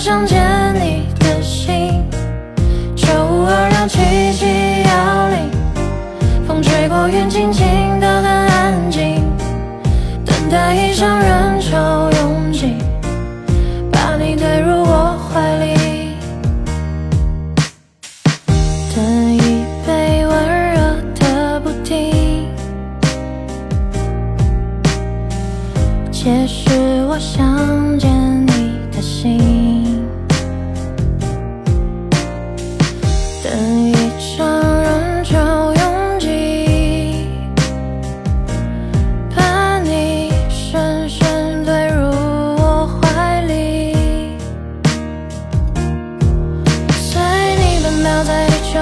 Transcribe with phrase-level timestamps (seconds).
[0.00, 0.40] 想见
[0.76, 2.02] 你的心。
[2.96, 4.46] 九五二让奇迹
[4.88, 5.50] 摇铃，
[6.48, 9.22] 风吹过云，轻轻的很安静，
[10.24, 12.76] 等待一场人潮拥挤，
[13.92, 16.14] 把你推入我怀里。
[18.96, 22.48] 等一杯温热的布丁，
[26.10, 26.70] 解释
[27.06, 28.08] 我想见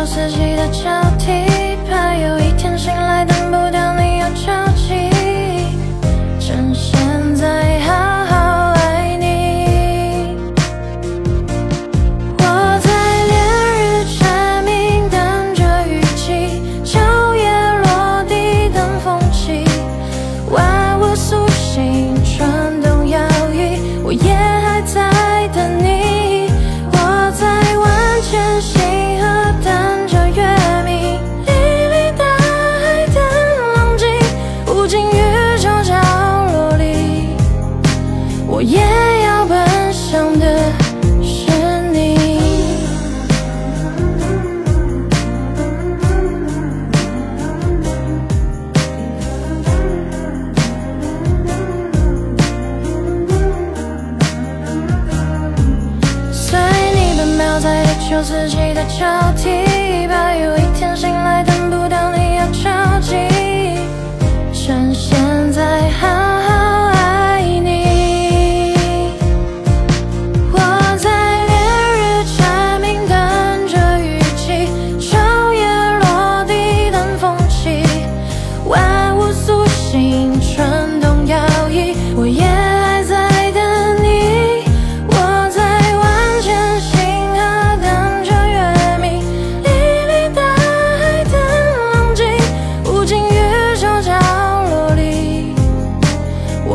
[0.07, 2.39] 四季的交替，怕有
[39.23, 40.45] 要奔向的
[41.23, 41.51] 是
[41.93, 42.17] 你。
[56.33, 56.59] 随
[56.95, 59.05] 你奔跑在地球四季的交
[59.37, 61.43] 替，怕有一天醒来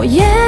[0.03, 0.42] 我也